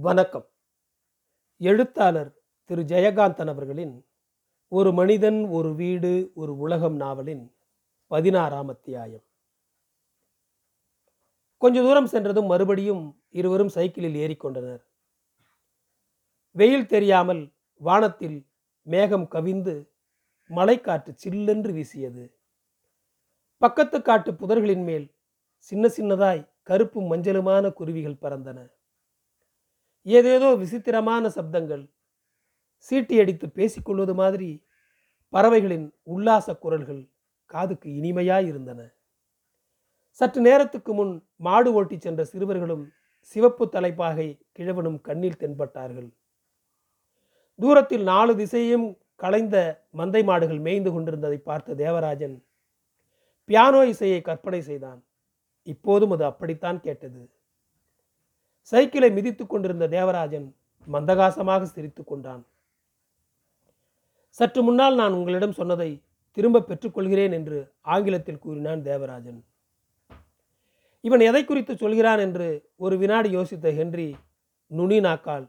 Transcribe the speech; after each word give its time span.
வணக்கம். 0.00 0.46
எழுத்தாளர் 1.58 2.36
திரு 2.64 2.82
ஜெயகாந்தன் 2.82 3.48
அவர்களின் 3.48 4.06
ஒரு 4.68 4.92
மனிதன் 4.92 5.44
ஒரு 5.44 5.74
வீடு 5.74 6.30
ஒரு 6.34 6.56
உலகம் 6.56 6.96
நாவலின் 6.96 7.54
பதினாறாம் 8.06 8.68
அத்தியாயம். 8.68 9.24
கொஞ்ச 11.56 11.80
தூரம் 11.80 12.06
சென்றதும் 12.06 12.46
மறுபடியும் 12.46 13.22
இருவரும் 13.28 13.68
சைக்கிளில் 13.68 14.14
ஏறிக்கொண்டனர். 14.14 14.82
வெயில் 16.50 16.86
தெரியாமல் 16.86 17.52
வானத்தில் 17.74 18.46
மேகம் 18.82 19.28
கவிந்து 19.30 19.88
மழைக்காற்று 20.50 21.14
சில்லென்று 21.24 21.72
வீசியது. 21.72 22.38
பக்கத்து 23.56 24.02
காட்டு 24.02 24.32
புதர்களின் 24.32 24.82
மேல் 24.82 25.14
சின்ன 25.58 25.88
சின்னதாய் 25.88 26.48
கருப்பும் 26.62 27.12
மஞ்சளுமான 27.12 27.72
குருவிகள் 27.72 28.22
பறந்தன. 28.22 28.76
ஏதேதோ 30.16 30.48
விசித்திரமான 30.54 31.28
சப்தங்கள் 31.28 31.84
சீட்டியடித்து 32.88 33.46
பேசிக்கொள்வது 33.58 34.14
மாதிரி 34.14 34.50
பறவைகளின் 35.32 35.86
உல்லாச 36.02 36.54
குரல்கள் 36.54 37.02
காதுக்கு 37.46 37.88
இனிமையாய் 37.90 38.46
இருந்தன. 38.46 38.80
சற்று 40.20 40.40
நேரத்துக்கு 40.40 40.92
முன் 40.94 41.12
மாடு 41.46 41.70
ஓட்டிச் 41.72 42.04
சென்ற 42.06 42.24
சிறுவர்களும் 42.24 42.84
சிவப்பு 43.20 43.64
தலைப்பாகை 43.68 44.28
கிழவனும் 44.58 45.00
கண்ணில் 45.00 45.40
தென்பட்டார்கள். 45.40 46.08
தூரத்தில் 47.58 48.02
நாலு 48.02 48.32
திசையும் 48.36 48.86
களைந்த 49.22 49.56
மந்தை 49.98 50.22
மாடுகள் 50.24 50.60
மேய்ந்து 50.66 50.90
கொண்டிருந்ததை 50.92 51.38
பார்த்த 51.38 51.74
தேவராஜன் 51.74 52.36
பியானோ 53.48 53.80
இசையை 53.92 54.20
கற்பனை 54.20 54.60
செய்தான். 54.60 55.00
இப்போதும் 55.62 56.10
அது 56.10 56.24
அப்படித்தான் 56.24 56.80
கேட்டது. 56.80 57.20
சைக்கிளை 58.72 59.08
மிதித்துக் 59.16 59.50
கொண்டிருந்த 59.52 59.88
தேவராஜன் 59.88 60.46
மந்தகாசமாக 60.86 61.62
சிரித்து 61.64 62.04
கொண்டான். 62.04 62.42
சற்று 64.30 64.62
முன்னால் 64.62 64.94
நான் 64.94 65.12
உங்களிடம் 65.12 65.52
சொன்னதை 65.52 65.90
திரும்ப 66.32 66.64
பெற்றுக்கொள்கிறேன் 66.68 67.32
என்று 67.32 67.58
ஆங்கிலத்தில் 67.80 68.38
கூறினான் 68.38 68.82
தேவராஜன். 68.82 69.40
இவன் 71.00 71.20
எதை 71.20 71.44
குறித்து 71.44 71.76
சொல்கிறான் 71.76 72.18
என்று 72.18 72.48
ஒரு 72.76 72.94
வினாடி 72.98 73.28
யோசித்த 73.36 73.72
ஹென்றி 73.74 74.16
நுனி 74.66 75.00
நாக்கால் 75.00 75.46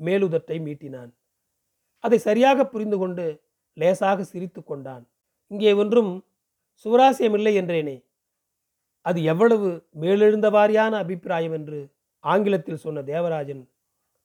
மேலுதட்டை 0.00 0.56
மீட்டினான். 0.66 1.10
அதை 2.04 2.18
சரியாக 2.18 2.66
புரிந்து 2.66 2.98
கொண்டு 2.98 3.26
லேசாக 3.72 4.24
சிரித்து 4.24 4.64
கொண்டான். 4.64 5.04
இங்கே 5.50 5.72
ஒன்றும் 5.72 6.12
சுவராசியமில்லை 6.84 7.52
என்றேனே. 7.60 7.96
அது 9.00 9.18
எவ்வளவு 9.22 9.68
மேலெழுந்த 10.00 10.46
வாரியான 10.50 10.92
அபிப்பிராயம் 11.04 11.52
என்று 11.52 11.80
ஆங்கிலத்தில் 12.32 12.82
சொன்ன 12.84 13.02
தேவராஜன் 13.12 13.62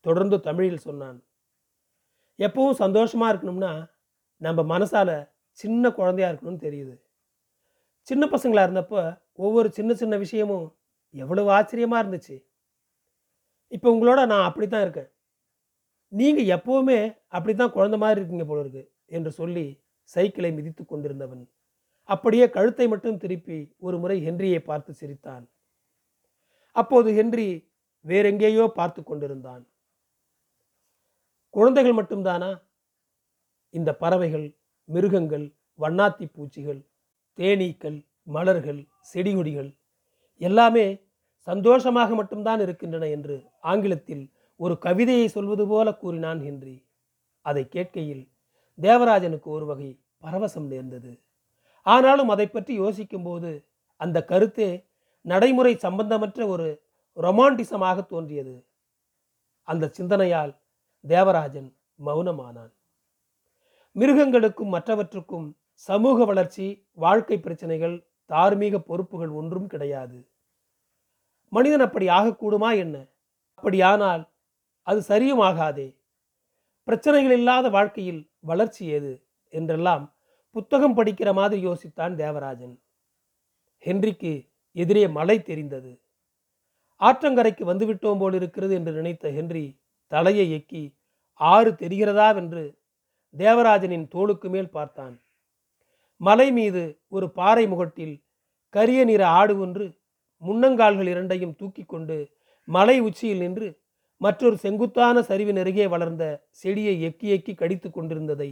தொடர்ந்து 0.06 0.38
தமிழில் 0.48 0.86
சொன்னான். 0.88 1.18
எப்பவும் 2.40 2.82
சந்தோஷமாக 2.84 3.32
இருக்கணும்னா 3.32 3.72
நம்ம 4.42 4.60
மனசால் 4.74 5.16
சின்ன 5.60 5.92
குழந்தையா 5.98 6.30
இருக்கணும்னு 6.30 6.66
தெரியுது. 6.68 6.96
சின்ன 8.08 8.24
பசங்களாக 8.34 8.68
இருந்தப்போ 8.68 9.02
ஒவ்வொரு 9.46 9.68
சின்ன 9.78 9.92
சின்ன 10.02 10.16
விஷயமும் 10.24 10.68
எவ்வளவு 11.14 11.50
ஆச்சரியமாக 11.58 12.02
இருந்துச்சு. 12.04 12.36
இப்போ 13.76 13.88
உங்களோட 13.96 14.20
நான் 14.32 14.48
அப்படி 14.50 14.68
தான் 14.68 14.84
இருக்கேன். 14.86 15.10
நீங்கள் 16.12 16.52
எப்போவுமே 16.56 17.00
அப்படி 17.36 17.54
தான் 17.54 17.76
குழந்த 17.76 17.98
மாதிரி 18.02 18.20
இருக்கீங்க 18.20 18.46
போல 18.48 18.64
இருக்கு 18.64 18.84
என்று 19.18 19.32
சொல்லி 19.40 19.66
சைக்கிளை 20.14 20.52
மிதித்து 20.58 20.84
கொண்டிருந்தவன். 20.86 21.44
அப்படியே 22.10 22.46
கழுத்தை 22.56 22.86
மட்டும் 22.94 23.20
திருப்பி 23.24 23.58
ஒரு 23.86 23.98
முறை 24.04 24.18
ஹென்ரியை 24.28 24.62
பார்த்து 24.70 24.92
சிரித்தான். 25.02 25.44
அப்போது 26.76 27.10
ஹென்றி 27.20 27.48
வேறெங்கேயோ 28.06 28.68
பார்த்து 28.68 29.04
கொண்டிருந்தான். 29.04 29.68
குழந்தைகள் 31.50 31.94
மட்டும்தானா? 31.94 32.62
இந்த 33.70 33.96
பறவைகள் 33.96 34.58
மிருகங்கள் 34.86 35.56
வண்ணாத்தி 35.80 36.26
பூச்சிகள் 36.34 36.82
தேனீக்கள் 37.38 38.06
மலர்கள் 38.24 38.88
செடிகொடிகள் 39.14 39.78
எல்லாமே 40.38 40.86
சந்தோஷமாக 41.48 42.16
மட்டும்தான் 42.16 42.62
இருக்கின்றன 42.62 43.08
என்று 43.08 43.36
ஆங்கிலத்தில் 43.62 44.34
ஒரு 44.56 44.78
கவிதையை 44.78 45.28
சொல்வது 45.28 45.68
போல 45.68 45.96
கூறினான் 45.96 46.42
ஹென்றி. 46.44 46.86
அதை 47.46 47.68
கேட்கையில் 47.72 48.24
தேவராஜனுக்கு 48.80 49.50
ஒரு 49.50 49.66
வகை 49.66 50.00
பரவசம் 50.22 50.68
நேர்ந்தது. 50.68 51.22
ஆனாலும் 51.82 52.30
அதை 52.30 52.48
பற்றி 52.48 52.74
யோசிக்கும்போது 52.76 53.66
அந்த 53.96 54.24
கருத்தே 54.24 54.70
நடைமுறை 55.26 55.76
சம்பந்தமற்ற 55.76 56.48
ஒரு 56.48 56.68
ரொமான்டிசமாக 57.16 58.06
தோன்றியது. 58.06 58.68
அந்த 59.64 59.92
சிந்தனையால் 59.98 60.58
தேவராஜன் 61.08 61.78
மௌனமானான். 62.06 62.74
மிருகங்களுக்கும் 63.92 64.74
மற்றவற்றுக்கும் 64.74 65.54
சமூக 65.74 66.26
வளர்ச்சி 66.26 66.88
வாழ்க்கை 66.92 67.40
பிரச்சனைகள் 67.40 68.08
தார்மீக 68.26 68.80
பொறுப்புகள் 68.80 69.30
ஒன்றும் 69.30 69.68
கிடையாது. 69.68 70.30
மனிதன் 71.50 71.80
அப்படி 71.80 72.08
ஆகக்கூடுமா 72.08 72.78
என்ன? 72.78 73.08
அப்படியானால் 73.54 74.30
அது 74.82 75.00
சரியும் 75.00 75.42
ஆகாதே 75.42 76.00
பிரச்சனைகள் 76.84 77.32
இல்லாத 77.32 77.70
வாழ்க்கையில் 77.70 78.32
வளர்ச்சி 78.40 78.86
ஏது? 78.86 79.26
என்றெல்லாம் 79.48 80.16
புத்தகம் 80.50 80.98
படிக்கிற 80.98 81.34
மாதிரி 81.34 81.68
யோசித்தான் 81.68 82.16
தேவராஜன். 82.16 82.82
ஹென்றிக்கு 83.80 84.50
எதிரே 84.72 85.08
மலை 85.08 85.42
தெரிந்தது. 85.42 86.02
ஆற்றங்கரைக்கு 87.02 87.64
வந்துவிட்டோம் 87.72 88.20
போல் 88.22 88.34
இருக்கிறது 88.34 88.74
என்று 88.74 88.92
நினைத்த 88.92 89.32
ஹென்றி 89.32 89.66
தலையை 90.12 90.46
எக்கி 90.58 90.84
ஆறு 91.34 91.72
தெரிகிறதாவென்று 91.72 92.64
தேவராஜனின் 93.36 94.08
தோளுக்கு 94.08 94.48
மேல் 94.50 94.70
பார்த்தான். 94.70 95.16
மலை 96.22 96.48
மீது 96.52 96.84
ஒரு 97.08 97.28
பாறை 97.32 97.66
முகட்டில் 97.68 98.16
கரிய 98.70 99.04
நிற 99.04 99.22
ஆடு 99.40 99.54
ஒன்று 99.60 99.86
முன்னங்கால்கள் 100.44 101.10
இரண்டையும் 101.14 101.56
தூக்கி 101.56 101.84
கொண்டு 101.84 102.18
மலை 102.68 102.96
உச்சியில் 103.00 103.42
நின்று 103.44 103.68
மற்றொரு 104.22 104.58
செங்குத்தான 104.58 105.22
சரிவின் 105.22 105.60
அருகே 105.60 105.86
வளர்ந்த 105.88 106.24
செடியை 106.62 106.96
எக்கி 107.08 107.28
எக்கி 107.36 107.54
கடித்து 107.56 107.90
கொண்டிருந்ததை 107.92 108.50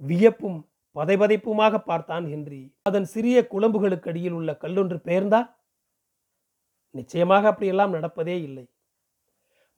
வியப்பும் 0.00 0.58
பதைபதைப்புமாக 0.96 1.78
பார்த்தான் 1.78 2.24
ஹென்றி. 2.28 2.62
அதன் 2.82 3.06
சிறிய 3.14 3.36
குழம்புகளுக்கு 3.52 4.08
அடியில் 4.08 4.32
உள்ள 4.32 4.50
கல்லொன்று 4.56 4.98
பெயர்ந்தா? 5.04 5.40
நிச்சயமாக 6.94 7.44
அப்படியெல்லாம் 7.50 7.94
நடப்பதே 7.96 8.36
இல்லை. 8.48 8.64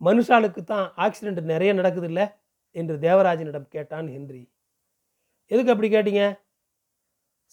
மனுஷாளுக்கு 0.00 0.62
தான் 0.64 0.86
ஆக்சிடெண்ட் 1.04 1.50
நிறைய 1.52 1.70
நடக்குது 1.72 2.08
இல்லை 2.10 2.26
என்று 2.76 2.94
தேவராஜனிடம் 3.06 3.68
கேட்டான் 3.74 4.08
ஹென்றி. 4.14 4.42
எதுக்கு 5.50 5.72
அப்படி 5.72 5.88
கேட்டீங்க? 5.94 6.24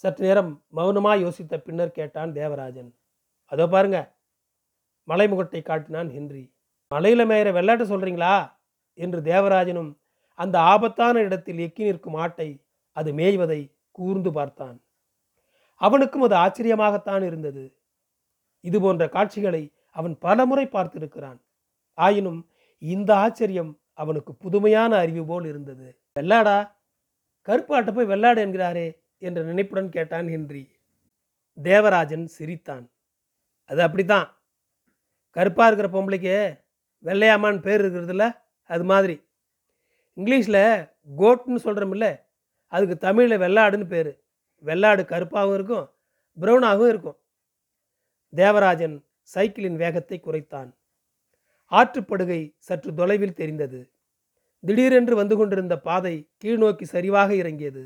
சற்று 0.03 0.23
நேரம் 0.27 0.51
மௌனமாக 0.77 1.21
யோசித்த 1.23 1.57
பின்னர் 1.57 1.97
கேட்டான் 1.99 2.31
தேவராஜன். 2.39 2.89
அதோ 3.51 3.65
பாருங்க. 3.67 3.99
மலைமுகட்டை 5.07 5.61
காட்டினான் 5.63 6.09
ஹென்றி. 6.09 6.43
மலையில் 6.91 7.29
மேயிற 7.29 7.49
வெள்ளாட்ட 7.57 7.85
சொல்கிறீங்களா 7.91 8.35
என்று 8.97 9.19
தேவராஜனும் 9.31 9.91
அந்த 10.39 10.55
ஆபத்தான 10.73 11.21
இடத்தில் 11.27 11.61
எக்கி 11.65 11.83
நிற்கும் 11.87 12.17
ஆட்டை 12.23 12.49
அது 12.97 13.09
மேய்வதை 13.19 13.61
கூர்ந்து 13.97 14.31
பார்த்தான். 14.31 14.77
அவனுக்கும் 15.81 16.25
அது 16.27 16.35
ஆச்சரியமாகத்தான் 16.35 17.23
இருந்தது. 17.29 17.63
இது 18.63 18.81
போன்ற 18.81 19.09
காட்சிகளை 19.09 19.73
அவன் 19.91 20.17
பலமுறை 20.17 20.65
பார்த்திருக்கிறான். 20.65 21.39
ஆயினும் 21.93 22.49
இந்த 22.79 23.15
ஆச்சரியம் 23.15 23.79
அவனுக்கு 23.93 24.35
புதுமையான 24.35 24.95
அறிவு 24.95 25.25
போல் 25.25 25.45
இருந்தது. 25.45 25.99
வெள்ளாடா 26.19 26.71
கருப்பாட்டை 27.41 27.93
போய் 27.93 28.05
வெள்ளாடு 28.05 28.45
என்கிறாரே 28.45 28.87
என்ற 29.17 29.41
நினைப்புடன் 29.41 29.89
கேட்டான் 29.89 30.27
ஹென்றி. 30.27 30.63
தேவராஜன் 31.61 32.27
சிரித்தான். 32.27 32.91
அது 33.65 33.81
அப்படித்தான். 33.81 34.27
கருப்பாக 35.29 35.71
இருக்கிற 35.71 35.87
பொம்பளைக்கு 35.91 36.35
வெள்ளையாமான்னு 37.07 37.61
பேர் 37.61 37.81
இருக்கிறதுல 37.81 38.37
அது 38.63 38.83
மாதிரி. 38.83 39.15
இங்கிலீஷில் 40.15 40.91
கோட்னு 41.17 41.59
சொல்கிறோமில்ல 41.63 42.19
அதுக்கு 42.67 42.97
தமிழில் 42.97 43.39
வெள்ளாடுன்னு 43.39 43.87
பேர். 43.87 44.11
வெள்ளாடு 44.63 45.03
கருப்பாகவும் 45.03 45.53
இருக்கும் 45.53 45.89
ப்ரௌனாகவும் 46.41 46.87
இருக்கும். 46.87 47.17
தேவராஜன் 48.33 48.95
சைக்கிளின் 49.29 49.75
வேகத்தை 49.75 50.17
குறைத்தான். 50.19 50.69
ஆற்றுப்படுகை 51.71 52.53
சற்று 52.57 52.93
தொலைவில் 52.93 53.33
தெரிந்தது. 53.33 53.79
திடீரென்று 54.63 55.15
வந்து 55.15 55.35
கொண்டிருந்த 55.37 55.75
பாதை 55.77 56.15
கீழ்நோக்கி 56.43 56.85
சரிவாக 56.91 57.29
இறங்கியது. 57.35 57.83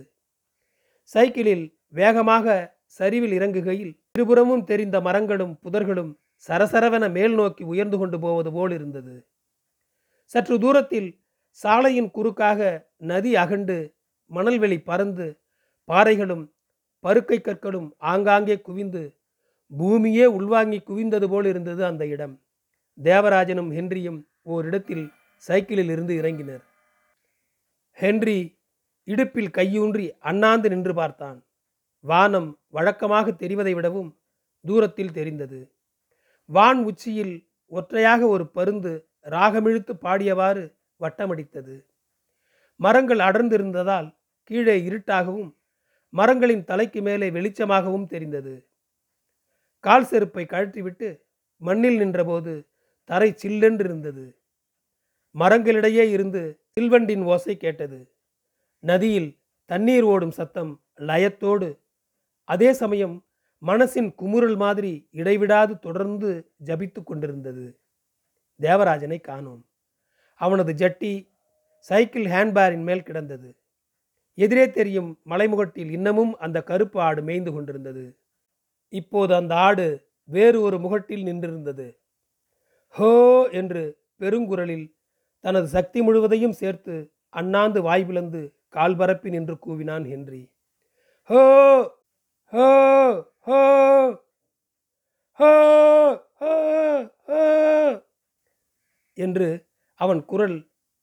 சைக்கிளில் 1.04 1.66
வேகமாக 1.90 2.76
சரிவில் 2.86 3.32
இறங்குகையில் 3.32 3.94
இருபுறமும் 4.12 4.64
தெரிந்த 4.64 5.02
மரங்களும் 5.02 5.54
புதர்களும் 5.64 6.12
சரசரவென 6.50 7.12
மேல் 7.12 7.36
நோக்கி 7.36 7.64
உயர்ந்து 7.64 7.98
கொண்டு 7.98 8.20
போவது 8.20 8.52
போல் 8.52 8.72
இருந்தது. 8.72 9.16
சற்று 10.26 10.60
தூரத்தில் 10.60 11.10
சாலையின் 11.52 12.10
குறுக்காக 12.12 12.60
நதி 12.98 13.32
அகண்டு 13.36 13.78
மணல்வெளி 14.32 14.78
பறந்து 14.80 15.28
பாறைகளும் 15.90 16.46
பருக்கை 17.04 17.40
கற்களும் 17.42 17.90
ஆங்காங்கே 17.98 18.62
குவிந்து 18.62 19.02
பூமியே 19.68 20.26
உள்வாங்கி 20.26 20.84
குவிந்தது 20.86 21.28
போல் 21.28 21.46
இருந்தது 21.46 21.86
அந்த 21.86 22.08
இடம். 22.08 22.42
தேவராஜனும் 23.04 23.72
ஹென்ரியும் 23.78 24.26
ஓரிடத்தில் 24.42 25.14
சைக்கிளில் 25.36 25.90
இருந்து 25.90 26.22
இறங்கினர். 26.22 26.64
ஹென்றி 27.92 28.60
இடுப்பில் 29.04 29.50
கையூன்றி 29.50 30.10
அண்ணாந்து 30.20 30.70
நின்று 30.70 30.94
பார்த்தான். 30.94 31.46
வானம் 32.00 32.60
வழக்கமாக 32.68 33.32
தெரிவதை 33.32 33.74
விடவும் 33.74 34.18
தூரத்தில் 34.62 35.12
தெரிந்தது. 35.12 35.72
வான் 36.46 36.84
உச்சியில் 36.84 37.48
ஒற்றையாக 37.68 38.28
ஒரு 38.28 38.48
பருந்து 38.48 39.10
ராகமிழுத்து 39.24 39.94
பாடியவாறு 40.02 40.76
வட்டமடித்தது. 41.00 41.86
மரங்கள் 42.76 43.18
அடர்ந்திருந்ததால் 43.18 44.16
கீழே 44.44 44.82
இருட்டாகவும் 44.82 45.56
மரங்களின் 46.10 46.64
தலைக்கு 46.64 47.02
மேலே 47.02 47.30
வெளிச்சமாகவும் 47.30 48.06
தெரிந்தது. 48.06 48.67
கால் 49.88 50.08
செருப்பை 50.10 50.44
கழற்றிவிட்டு 50.50 51.10
மண்ணில் 51.62 51.98
நின்றபோது 51.98 52.54
தரை 53.10 53.30
சில்லென்று 53.42 53.86
இருந்தது 53.90 54.26
மரங்களிடையே 55.36 56.06
இருந்து 56.16 56.42
சில்வண்டின் 56.74 57.24
ஓசை 57.24 57.54
கேட்டது. 57.58 58.00
நதியில் 58.84 59.30
தண்ணீர் 59.70 60.04
ஓடும் 60.04 60.34
சத்தம் 60.40 60.72
லயத்தோடு. 61.10 61.70
அதே 62.48 62.70
சமயம் 62.74 63.16
மனசின் 63.62 64.10
குமுறல் 64.22 64.58
மாதிரி 64.58 64.92
இடைவிடாது 65.12 65.74
தொடர்ந்து 65.80 66.30
ஜபித்து 66.66 67.02
கொண்டிருந்தது. 67.04 67.66
தேவராஜனை 68.60 69.20
காணோம். 69.22 69.62
அவனது 70.42 70.74
ஜட்டி 70.74 71.14
சைக்கிள் 71.90 72.28
ஹேண்ட்பேரின் 72.34 72.86
மேல் 72.90 73.08
கிடந்தது. 73.10 73.50
எதிரே 74.38 74.66
தெரியும் 74.70 75.12
மலைமுகட்டில் 75.30 75.92
இன்னமும் 75.98 76.34
அந்த 76.46 76.58
கருப்பு 76.70 77.00
ஆடு 77.00 77.22
மேய்ந்து 77.22 77.52
கொண்டிருந்தது. 77.52 78.06
இப்போது 78.94 79.36
அந்த 79.36 79.56
ஆடு 79.56 79.88
வேறு 80.30 80.62
ஒரு 80.62 80.78
முகட்டில் 80.80 81.26
நின்றிருந்தது. 81.28 81.88
ஹோ 82.96 83.12
என்று 83.52 83.84
பெருங்குரலில் 84.20 84.88
தனது 85.40 85.68
சக்தி 85.68 86.02
முழுவதையும் 86.02 86.56
சேர்த்து 86.62 86.96
அண்ணாந்து 87.30 87.82
வாய் 87.82 88.06
பிளந்து 88.06 88.42
கால் 88.70 88.96
பரப்பி 88.96 89.30
நின்று 89.30 89.56
கூவினான் 89.66 90.06
ஹென்றி. 90.10 90.42
ஹோ 91.30 91.44
ஹோ 92.54 92.68
ஹோ 93.48 93.62
ஹோ 95.40 95.52
ஹோ 96.40 96.54
ஹோ 97.28 97.42
என்று 99.18 99.50
அவன் 99.96 100.26
குரல் 100.26 100.58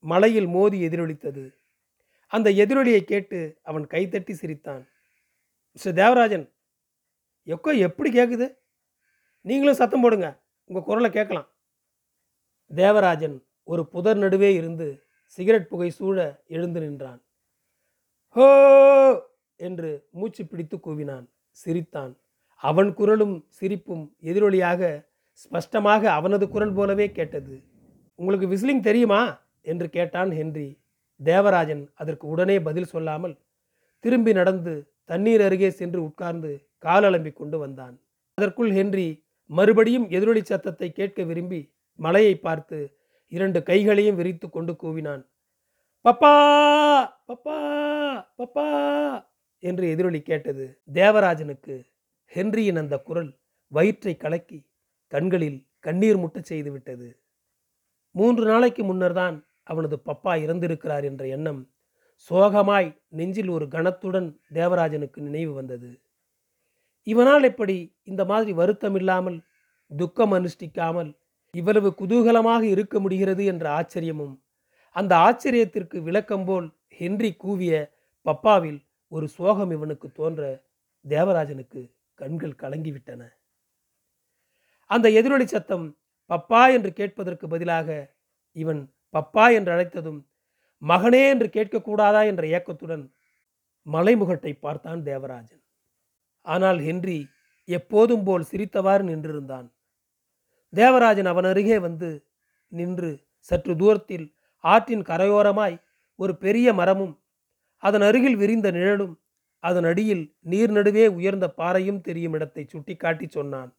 மலையில் 0.04 0.46
மோதி 0.46 0.78
எதிரொலித்தது. 0.88 1.44
அந்த 2.32 2.48
எதிரொலியை 2.50 3.00
கேட்டு 3.00 3.38
அவன் 3.62 3.86
கைத்தட்டி 3.86 4.30
சிரித்தான். 4.30 4.82
மிஸ்டர் 5.72 5.94
தேவராஜன் 5.94 6.46
எக்கோ 7.46 7.70
எப்படி 7.78 8.10
கேட்குது 8.10 8.46
நீங்களும் 9.44 9.74
சத்தம் 9.74 10.00
போடுங்க. 10.00 10.28
உங்கள் 10.70 10.82
குரலை 10.82 11.10
கேட்கலாம். 11.10 11.48
தேவராஜன் 12.70 13.36
ஒரு 13.68 13.86
புதர் 13.86 14.16
நடுவே 14.16 14.54
இருந்து 14.54 14.86
சிகரெட் 15.38 15.68
புகை 15.68 15.90
சூழ 15.90 16.16
எழுந்து 16.46 16.80
நின்றான். 16.80 17.20
ஹோ! 18.36 18.46
என்று 19.60 20.08
மூச்சு 20.10 20.46
பிடித்து 20.46 20.76
கூவினான். 20.76 21.26
சிரித்தான். 21.56 22.12
அவன் 22.62 22.94
குரலும் 22.94 23.44
சிரிப்பும் 23.48 24.14
எதிரொலியாக 24.22 24.82
ஸ்பஷ்டமாக 25.34 26.02
அவனது 26.10 26.48
குரல் 26.48 26.72
போலவே 26.72 27.12
கேட்டது. 27.12 27.54
உங்களுக்கு 28.18 28.46
விசிலிங் 28.46 28.80
தெரியுமா? 28.80 29.22
என்று 29.62 29.90
கேட்டான் 29.90 30.30
ஹென்றி. 30.30 30.68
தேவராஜன் 31.20 31.90
அதற்கு 31.94 32.26
உடனே 32.26 32.60
பதில் 32.60 32.84
சொல்லாமல் 32.84 33.34
திரும்பி 34.04 34.32
நடந்து 34.32 34.74
தண்ணீர் 35.04 35.40
அருகே 35.40 35.70
சென்று 35.70 36.02
உட்கார்ந்து 36.02 36.50
காலலம்பி 36.84 37.32
கொண்டு 37.32 37.58
வந்தான். 37.58 37.94
அதற்குள் 38.38 38.72
ஹென்றி 38.72 39.24
மறுபடியும் 39.50 40.08
எதிரொலி 40.08 40.42
சத்தத்தை 40.44 40.92
கேட்க 40.92 41.22
விரும்பி 41.22 41.74
மலையை 41.98 42.36
பார்த்து 42.38 42.78
இரண்டு 43.28 43.62
கைகளையும் 43.62 44.16
விரித்து 44.16 44.50
கொண்டு 44.50 44.72
கூவினான். 44.72 45.22
பப்பா! 46.04 46.34
பப்பா! 47.28 47.58
பப்பா! 48.38 48.68
என்று 49.62 49.88
எதிரொலி 49.88 50.22
கேட்டது. 50.22 50.80
தேவராஜனுக்கு 50.92 51.74
ஹென்ரியின் 52.32 52.78
அந்த 52.78 52.98
குரல் 52.98 53.30
வயிற்றை 53.72 54.16
கலக்கி 54.16 54.58
கண்களில் 55.12 55.66
கண்ணீர் 55.80 56.18
முட்டச் 56.18 56.50
செய்துவிட்டது 56.50 57.08
மூன்று 58.14 58.44
நாளைக்கு 58.46 58.84
முன்னர்தான் 58.84 59.36
அவனது 59.62 59.96
பப்பா 60.06 60.32
இறந்திருக்கிறார் 60.36 61.04
என்ற 61.04 61.26
எண்ணம் 61.26 61.60
சோகமாய் 62.30 62.88
நெஞ்சில் 63.08 63.48
ஒரு 63.48 63.66
கணத்துடன் 63.66 64.28
தேவராஜனுக்கு 64.54 65.20
நினைவு 65.20 65.52
வந்தது. 65.52 65.90
இவனால் 67.06 67.42
எப்படி 67.42 67.76
இந்த 68.02 68.22
மாதிரி 68.24 68.52
வருத்தம் 68.52 68.94
இல்லாமல் 68.94 69.38
துக்கம் 69.90 70.32
அனுஷ்டிக்காமல் 70.32 71.10
இவ்வளவு 71.54 71.88
குதூகலமாக 72.00 72.62
இருக்க 72.74 72.94
முடிகிறது 73.00 73.42
என்ற 73.44 73.64
ஆச்சரியமும் 73.78 74.34
அந்த 74.96 75.12
ஆச்சரியத்திற்கு 75.26 75.98
விளக்கம் 76.02 76.44
போல் 76.44 76.66
ஹென்றி 76.98 77.30
கூவிய 77.36 77.74
பப்பாவில் 78.26 78.80
ஒரு 79.12 79.26
சோகம் 79.28 79.70
இவனுக்கு 79.70 80.08
தோன்ற 80.12 80.42
தேவராஜனுக்கு 81.04 81.80
கண்கள் 82.18 82.60
கலங்கிவிட்டன. 82.62 83.22
அந்த 84.90 85.06
எதிரொலி 85.10 85.46
சத்தம் 85.46 85.86
பப்பா 86.30 86.62
என்று 86.72 86.90
கேட்பதற்கு 86.92 87.46
பதிலாக 87.48 87.88
இவன் 88.56 88.80
பப்பா 89.14 89.46
என்று 89.52 89.70
அழைத்ததும் 89.74 90.20
மகனே 90.82 91.22
என்று 91.32 91.48
கேட்கக்கூடாதா 91.48 92.22
என்ற 92.26 92.44
ஏக்கத்துடன் 92.46 93.04
மலைமுகட்டை 93.86 94.52
பார்த்தான் 94.60 95.02
தேவராஜன். 95.02 95.63
ஆனால் 96.46 96.78
ஹென்றி 96.86 97.18
எப்போதும் 97.68 98.24
போல் 98.26 98.48
சிரித்தவாறு 98.50 99.04
நின்றிருந்தான். 99.10 99.66
தேவராஜன் 100.72 101.28
அவன் 101.32 101.48
அருகே 101.50 101.76
வந்து 101.86 102.08
நின்று 102.72 103.10
சற்று 103.48 103.72
தூரத்தில் 103.82 104.26
ஆற்றின் 104.64 105.04
கரையோரமாய் 105.10 105.76
ஒரு 106.18 106.32
பெரிய 106.44 106.66
மரமும் 106.80 107.14
அதன் 107.82 108.04
அருகில் 108.08 108.40
விரிந்த 108.42 108.68
நிழலும் 108.76 109.14
அதன் 109.68 109.86
அடியில் 109.90 110.24
நீர் 110.52 110.72
நடுவே 110.76 111.04
உயர்ந்த 111.18 111.46
பாறையும் 111.58 112.00
தெரியும் 112.06 112.34
இடத்தை 112.36 112.62
சுட்டி 112.72 112.94
காட்டி 112.96 113.26
சொன்னான். 113.36 113.70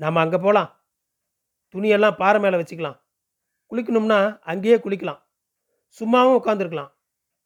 நாம் 0.00 0.22
அங்கே 0.22 0.38
போகலாம் 0.46 0.70
துணியெல்லாம் 1.74 2.18
பாறை 2.22 2.38
மேலே 2.44 2.56
வச்சுக்கலாம். 2.60 2.98
குளிக்கணும்னா 3.70 4.18
அங்கேயே 4.52 4.76
குளிக்கலாம். 4.84 5.20
சும்மாவும் 6.00 6.38
உட்காந்துருக்கலாம் 6.40 6.92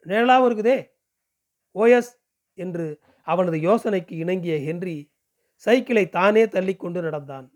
நிழலாகவும் 0.05 0.47
இருக்குதே. 0.49 0.77
ஓஎஸ் 1.75 2.11
என்று 2.57 2.85
அவனது 3.31 3.57
யோசனைக்கு 3.67 4.13
இணங்கிய 4.23 4.55
ஹென்றி 4.67 4.97
சைக்கிளை 5.63 6.03
தானே 6.17 6.43
தள்ளிக்கொண்டு 6.55 6.99
நடந்தான். 7.07 7.47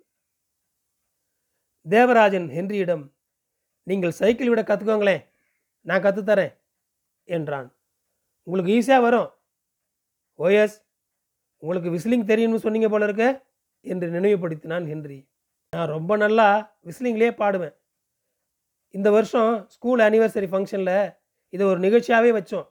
தேவராஜன் 1.86 2.48
ஹென்ரியிடம் 2.58 3.06
நீங்கள் 3.88 4.18
சைக்கிள் 4.20 4.52
விட 4.52 4.62
கற்றுக்கோங்களேன் 4.68 5.24
நான் 5.86 6.04
கற்றுத்தரேன் 6.06 6.54
என்றான். 7.36 7.68
உங்களுக்கு 8.48 8.76
ஈஸியாக 8.78 9.06
வரும். 9.06 9.30
ஓஎஸ் 10.40 10.78
உங்களுக்கு 11.64 11.90
விசிலிங் 11.96 12.30
தெரியும்னு 12.32 12.64
சொன்னீங்க 12.66 12.88
போல 12.94 13.08
இருக்க 13.08 13.26
என்று 13.86 14.08
நினைவுபடுத்தினான் 14.16 14.86
ஹென்றி. 14.92 15.20
நான் 15.74 15.94
ரொம்ப 15.96 16.14
நல்லா 16.24 16.48
விசிலிங்லேயே 16.88 17.34
பாடுவேன். 17.42 17.76
இந்த 18.98 19.10
வருஷம் 19.18 19.52
ஸ்கூல் 19.76 20.02
ஆனிவர்சரி 20.08 20.48
ஃபங்க்ஷனில் 20.52 20.98
இதை 21.54 21.64
ஒரு 21.72 21.80
நிகழ்ச்சியாகவே 21.86 22.32
வச்சோம். 22.40 22.68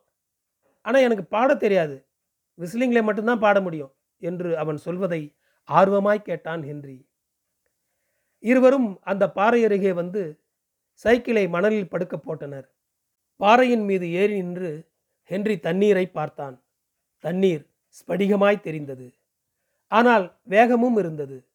ஆனால் 0.84 1.04
எனக்கு 1.06 1.24
பாட 1.34 1.50
தெரியாது. 1.64 1.96
விசிலிங்கில் 2.54 3.02
மட்டும்தான் 3.02 3.38
பாட 3.38 3.60
முடியும் 3.60 3.94
என்று 4.18 4.58
அவன் 4.58 4.76
சொல்வதை 4.76 5.36
ஆர்வமாய் 5.68 6.18
கேட்டான் 6.18 6.62
ஹென்றி. 6.62 7.08
இருவரும் 8.38 8.98
அந்த 9.02 9.30
பாறை 9.30 9.64
அருகே 9.64 9.92
வந்து 9.92 10.44
சைக்கிளை 10.92 11.48
மணலில் 11.48 11.88
படுக்க 11.88 12.16
போட்டனர். 12.16 12.66
பாறையின் 13.36 13.84
மீது 13.84 14.10
ஏறி 14.10 14.42
நின்று 14.42 14.90
ஹென்றி 15.22 15.58
தண்ணீரை 15.58 16.06
பார்த்தான். 16.06 16.64
தண்ணீர் 17.18 17.70
ஸ்படிகமாய் 17.88 18.60
தெரிந்தது. 18.60 19.14
ஆனால் 19.86 20.38
வேகமும் 20.42 20.96
இருந்தது. 20.96 21.46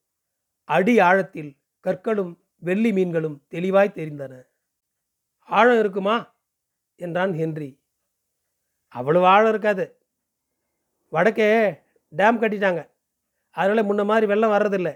அடி 0.64 0.98
ஆழத்தில் 0.98 1.56
கற்களும் 1.80 2.38
வெள்ளி 2.56 2.92
மீன்களும் 2.92 3.44
தெளிவாய் 3.48 3.92
தெரிந்தன. 3.94 4.46
ஆழம் 5.40 5.78
இருக்குமா? 5.78 6.36
என்றான் 6.96 7.34
ஹென்றி. 7.34 7.82
அவ்வளவு 8.88 9.26
ஆழம் 9.26 9.48
இருக்காது. 9.48 9.97
வடக்கே 11.12 11.48
டேம் 12.12 12.40
கட்டிட்டாங்க. 12.42 12.80
அதனால் 13.56 13.88
முன்ன 13.88 14.02
மாதிரி 14.10 14.26
வெள்ளம் 14.32 14.54
வர்றதில்லை. 14.54 14.94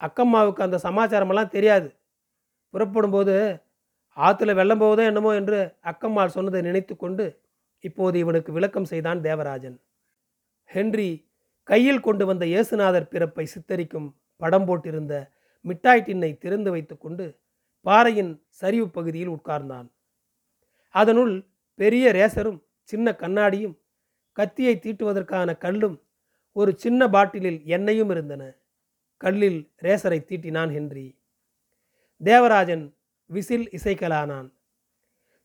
அக்கம்மாவுக்கு 0.00 0.60
அந்த 0.66 0.78
சமாச்சாரமெல்லாம் 0.86 1.54
தெரியாது. 1.56 1.88
புறப்படும்போது 2.74 3.34
ஆற்றுல 4.16 4.54
வெள்ளம் 4.58 4.80
போவதோ 4.82 5.02
என்னமோ 5.10 5.30
என்று 5.40 5.58
அக்கம்மாள் 5.90 6.34
சொன்னதை 6.36 6.60
நினைத்து 6.62 6.94
கொண்டு 6.96 7.24
இப்போது 7.84 8.16
இவனுக்கு 8.24 8.50
விளக்கம் 8.56 8.90
செய்தான் 8.92 9.20
தேவராஜன். 9.28 9.76
ஹென்றி 10.70 11.08
கையில் 11.68 12.04
கொண்டு 12.06 12.24
வந்த 12.26 12.44
இயேசுநாதர் 12.52 13.10
பிறப்பை 13.12 13.44
சித்தரிக்கும் 13.54 14.08
படம் 14.42 14.66
போட்டிருந்த 14.68 15.14
மிட்டாய் 15.64 16.04
டின்னை 16.06 16.30
திறந்து 16.44 16.70
வைத்துக்கொண்டு 16.74 17.26
பாறையின் 17.86 18.32
சரிவு 18.60 18.86
பகுதியில் 18.96 19.34
உட்கார்ந்தான். 19.36 19.86
அதனுள் 20.94 21.34
பெரிய 21.78 22.12
ரேசரும் 22.18 22.60
சின்ன 22.90 23.16
கண்ணாடியும் 23.22 23.74
கத்தியை 24.38 24.74
தீட்டுவதற்கான 24.76 25.58
கல்லும் 25.58 25.96
ஒரு 26.52 26.72
சின்ன 26.78 27.08
பாட்டிலில் 27.08 27.60
எண்ணெயும் 27.64 28.10
இருந்தன. 28.10 28.42
கல்லில் 29.16 29.60
ரேசரை 29.82 30.18
தீட்டினான் 30.28 30.72
ஹென்றி. 30.72 31.06
தேவராஜன் 32.20 32.84
விசில் 33.30 33.66
இசைக்கலானான். 33.68 34.48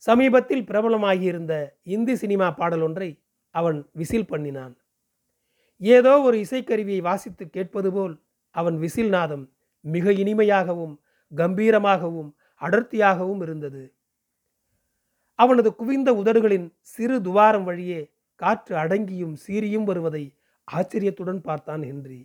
சமீபத்தில் 0.04 0.64
பிரபலமாகியிருந்த 0.64 1.54
இந்தி 1.84 2.16
சினிமா 2.16 2.52
பாடல் 2.52 2.82
ஒன்றை 2.82 3.10
அவன் 3.56 3.80
விசில் 3.94 4.26
பண்ணினான். 4.26 4.74
ஏதோ 5.82 6.14
ஒரு 6.20 6.38
இசைக்கருவியை 6.38 7.02
வாசித்து 7.02 7.50
கேட்பது 7.50 7.92
போல் 7.92 8.16
அவன் 8.56 8.78
விசில் 8.78 9.10
நாதம் 9.10 9.46
மிக 9.86 10.12
இனிமையாகவும் 10.12 10.96
கம்பீரமாகவும் 11.36 12.30
அடர்த்தியாகவும் 12.62 13.42
இருந்தது. 13.42 13.84
அவனது 15.40 15.70
குவிந்த 15.76 16.10
உதடுகளின் 16.14 16.68
சிறு 16.82 17.18
துவாரம் 17.22 17.64
வழியே 17.64 18.02
காற்று 18.40 18.74
அடங்கியும் 18.84 19.36
சீரியும் 19.46 19.88
வருவதை 19.90 20.24
ஆச்சரியத்துடன் 20.68 21.42
பார்த்தான் 21.48 21.84
ஹென்றி. 21.90 22.20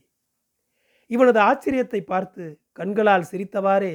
இவனது 1.11 1.39
ஆச்சரியத்தை 1.49 2.01
பார்த்து 2.13 2.45
கண்களால் 2.79 3.29
சிரித்தவாறே 3.31 3.95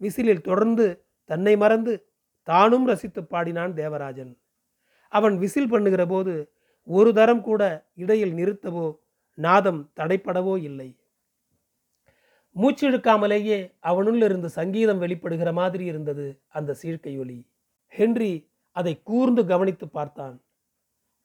விசிலில் 0.00 0.46
தொடர்ந்து 0.48 0.86
தன்னை 1.30 1.54
மறந்து 1.62 1.92
தானும் 2.48 2.86
ரசித்து 2.90 3.22
பாடினான் 3.32 3.74
தேவராஜன். 3.74 4.32
அவன் 5.12 5.34
விசில் 5.42 5.72
பண்ணுகிற 5.72 6.02
போது 6.06 6.34
ஒரு 6.86 7.10
தரம் 7.18 7.42
கூட 7.48 7.62
இடையில் 8.02 8.34
நிறுத்தவோ 8.38 8.86
நாதம் 9.38 9.80
தடைப்படவோ 10.00 10.54
இல்லை. 10.68 10.88
மூச்சிழுக்காமலேயே 12.56 13.58
அவனுள் 13.90 14.22
இருந்து 14.22 14.48
சங்கீதம் 14.58 15.02
வெளிப்படுகிற 15.02 15.50
மாதிரி 15.60 15.84
இருந்தது 15.92 16.26
அந்த 16.58 16.76
சீழ்க்கை 16.80 17.14
ஒலி 17.22 17.38
ஹென்றி 17.92 18.32
அதை 18.76 18.92
கூர்ந்து 19.02 19.42
கவனித்து 19.52 19.86
பார்த்தான். 19.88 20.36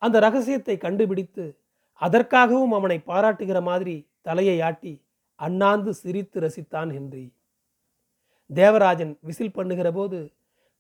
அந்த 0.02 0.20
ரகசியத்தை 0.20 0.76
கண்டுபிடித்து 0.78 1.46
அதற்காகவும் 2.02 2.72
அவனை 2.72 2.98
பாராட்டுகிற 3.10 3.60
மாதிரி 3.62 3.96
தலையை 4.22 4.58
ஆட்டி 4.62 4.94
அண்ணாந்து 5.36 5.92
சிரித்து 5.94 6.38
ரசித்தான் 6.40 6.92
ஹென்றி. 6.98 7.26
தேவராஜன் 8.50 9.14
விசில் 9.28 9.56
பண்ணுகிற 9.58 9.92
போது 9.92 10.20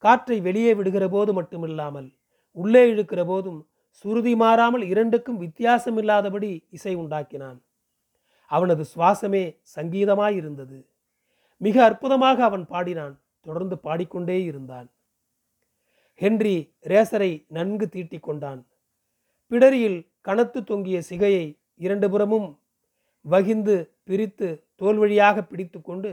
காற்றை 0.03 0.37
வெளியே 0.41 0.71
விடுகிற 0.73 1.05
போது 1.09 1.31
மட்டுமில்லாமல் 1.39 2.09
உள்ளே 2.57 2.83
இழுக்கிற 2.93 3.21
போதும் 3.25 3.59
சுருதி 3.99 4.33
மாறாமல் 4.35 4.83
இரண்டுக்கும் 4.91 5.39
வித்தியாசமில்லாதபடி 5.43 6.51
இசை 6.69 6.93
உண்டாக்கினான். 6.95 7.57
அவனது 8.51 8.83
சுவாசமே 8.93 9.43
சங்கீதமாயிருந்தது. 9.75 10.77
மிக 11.57 11.75
அற்புதமாக 11.83 12.43
அவன் 12.43 12.65
பாடினான் 12.65 13.15
தொடர்ந்து 13.41 13.77
பாடிக்கொண்டே 13.77 14.43
இருந்தான். 14.43 14.87
ஹென்றி 16.21 16.55
ரேசரை 16.81 17.31
நன்கு 17.47 17.85
தீட்டிக் 17.89 18.23
கொண்டான். 18.23 18.61
பிடரியில் 19.51 19.99
கனத்து 20.21 20.63
தொங்கிய 20.63 20.97
சிகையை 21.09 21.45
இரண்டு 21.75 22.09
புறமும் 22.09 22.47
வகிந்து 23.25 23.75
பிரித்து 24.03 24.47
தோல் 24.75 24.97
வழியாக 24.97 25.41
பிடித்து 25.41 25.81
கொண்டு 25.81 26.11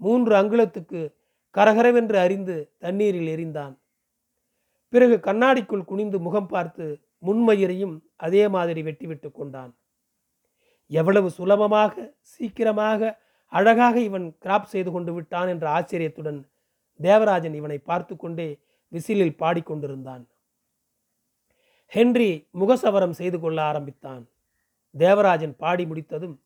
மூன்று 0.00 0.32
அங்குலத்துக்கு 0.34 1.00
கரகரவென்று 1.54 2.16
அறிந்து 2.16 2.56
தண்ணீரில் 2.78 3.30
எரிந்தான். 3.34 3.74
பிறகு 4.92 5.16
கண்ணாடிக்குள் 5.18 5.84
குனிந்து 5.84 6.18
முகம் 6.18 6.46
பார்த்து 6.46 6.84
முன்மயிரையும் 7.26 7.96
அதே 8.16 8.48
மாதிரி 8.48 8.82
வெட்டிவிட்டு 8.82 9.28
கொண்டான். 9.30 9.72
எவ்வளவு 10.90 11.30
சுலபமாக 11.30 11.94
சீக்கிரமாக 12.20 13.10
அழகாக 13.52 13.96
இவன் 14.00 14.26
கிராப் 14.44 14.70
செய்து 14.70 14.90
கொண்டு 14.92 15.12
விட்டான் 15.12 15.48
என்ற 15.48 15.66
ஆச்சரியத்துடன் 15.68 16.40
தேவராஜன் 17.00 17.54
இவனை 17.54 17.78
பார்த்து 17.78 18.14
கொண்டே 18.16 18.48
விசிலில் 18.92 19.38
பாடிக்கொண்டிருந்தான் 19.38 20.24
ஹென்றி 21.92 22.30
முகசவரம் 22.60 23.14
செய்து 23.18 23.38
கொள்ள 23.40 23.58
ஆரம்பித்தான். 23.62 24.24
தேவராஜன் 24.94 25.54
பாடி 25.62 25.84
முடித்ததும் 25.86 26.36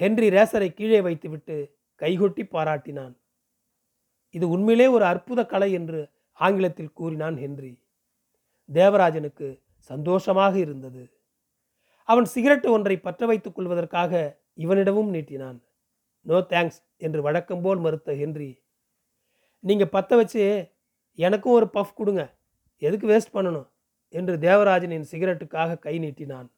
ஹென்றி 0.00 0.28
ரேசரை 0.28 0.68
கீழே 0.74 1.00
வைத்துவிட்டு 1.00 1.56
கைகொட்டி 2.00 2.44
பாராட்டினான். 2.54 3.14
இது 4.34 4.46
உண்மையிலே 4.48 4.86
ஒரு 4.86 5.04
அற்புத 5.04 5.40
கலை 5.46 5.70
என்று 5.72 6.00
ஆங்கிலத்தில் 6.40 6.92
கூறினான் 6.92 7.36
ஹென்றி. 7.36 7.72
தேவராஜனுக்கு 8.68 9.48
சந்தோஷமாக 9.90 10.54
இருந்தது. 10.58 11.02
அவன் 12.08 12.26
சிகரெட் 12.34 12.66
ஒன்றை 12.66 12.96
பற்ற 13.06 13.26
வைத்துக் 13.26 13.54
கொள்வதற்காக 13.54 14.12
இவனிடமும் 14.64 15.12
நீட்டினான். 15.14 15.58
நோ 16.26 16.38
தேங்க்ஸ் 16.52 16.80
என்று 16.96 17.20
வழக்கம் 17.22 17.62
போல் 17.64 17.80
மறுத்த 17.84 18.14
ஹென்றி 18.22 18.50
நீங்கள் 19.64 19.94
பற்ற 19.94 20.16
வச்சு 20.16 20.42
எனக்கும் 21.18 21.56
ஒரு 21.58 21.66
பஃப் 21.76 21.98
கொடுங்க. 22.00 22.22
எதுக்கு 22.82 23.06
வேஸ்ட் 23.12 23.34
பண்ணணும்? 23.36 23.68
என்று 24.08 24.36
தேவராஜனின் 24.36 25.06
சிகரெட்டுக்காக 25.10 25.78
கை 25.78 25.98
நீட்டினான். 25.98 26.48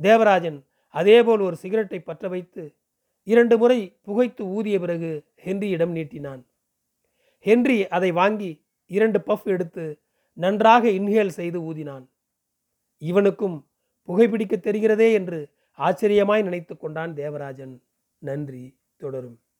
தேவராஜன் 0.00 0.64
அதேபோல் 0.88 1.40
ஒரு 1.40 1.56
சிகரெட்டை 1.56 2.00
பற்ற 2.00 2.28
வைத்து 2.28 2.76
இரண்டு 3.22 3.58
முறை 3.58 3.96
புகைத்து 4.02 4.44
ஊதிய 4.44 4.78
பிறகு 4.78 5.24
ஹென்ரியிடம் 5.44 5.92
நீட்டினான். 5.92 6.44
ஹென்றி 7.38 7.88
அதை 7.88 8.12
வாங்கி 8.12 8.66
இரண்டு 8.86 9.18
பஃப் 9.18 9.44
எடுத்து 9.44 10.00
நன்றாக 10.32 10.88
இன்ஹேல் 10.88 11.28
செய்து 11.28 11.74
ஊதினான். 11.74 12.06
இவனுக்கும் 12.98 13.68
புகைப்பிடிக்க 14.08 14.56
தெரிகிறதே 14.56 15.12
என்று 15.12 15.48
ஆச்சரியமாய் 15.78 16.42
நினைத்து 16.42 16.76
கொண்டான் 16.76 17.14
தேவராஜன். 17.14 17.82
நன்றி 18.18 18.78
தொடரும். 18.96 19.43